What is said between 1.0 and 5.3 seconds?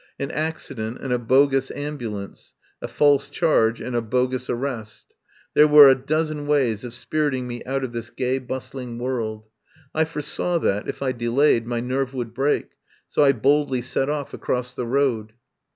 a bogus ambu lance— a false charge and a bogus arrest—